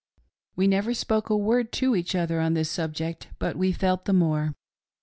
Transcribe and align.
We 0.55 0.65
never 0.65 0.95
spoke 0.95 1.29
a 1.29 1.37
word 1.37 1.71
to 1.73 1.95
each 1.95 2.15
other 2.15 2.39
on 2.39 2.55
this 2.55 2.71
subject, 2.71 3.27
but 3.37 3.55
we 3.55 3.71
felt 3.71 4.05
the 4.05 4.13
more. 4.13 4.55